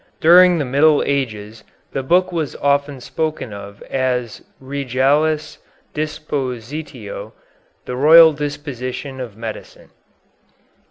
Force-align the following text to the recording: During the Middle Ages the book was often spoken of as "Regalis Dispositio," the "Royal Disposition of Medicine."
During 0.19 0.57
the 0.57 0.65
Middle 0.65 1.03
Ages 1.05 1.63
the 1.91 2.01
book 2.01 2.31
was 2.31 2.55
often 2.55 2.99
spoken 2.99 3.53
of 3.53 3.83
as 3.83 4.41
"Regalis 4.59 5.59
Dispositio," 5.93 7.33
the 7.85 7.95
"Royal 7.95 8.33
Disposition 8.33 9.19
of 9.21 9.37
Medicine." 9.37 9.91